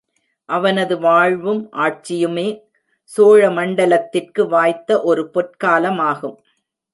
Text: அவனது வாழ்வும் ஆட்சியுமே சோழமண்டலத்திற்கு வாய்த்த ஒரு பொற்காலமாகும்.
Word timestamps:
அவனது 0.45 0.99
வாழ்வும் 0.99 1.69
ஆட்சியுமே 1.71 2.47
சோழமண்டலத்திற்கு 3.17 4.47
வாய்த்த 4.47 5.01
ஒரு 5.01 5.29
பொற்காலமாகும். 5.33 6.37